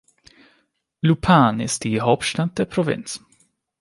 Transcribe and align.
Lupane 1.03 1.63
ist 1.63 1.83
die 1.83 2.01
Hauptstadt 2.01 2.57
der 2.57 2.65
Provinz. 2.65 3.23